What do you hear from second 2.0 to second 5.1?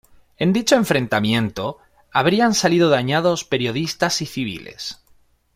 habrían salido dañados periodistas y civiles.